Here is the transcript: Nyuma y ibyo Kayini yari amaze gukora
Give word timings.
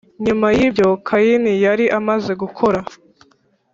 Nyuma 0.25 0.47
y 0.57 0.59
ibyo 0.67 0.87
Kayini 1.07 1.53
yari 1.65 1.85
amaze 1.99 2.31
gukora 2.41 2.79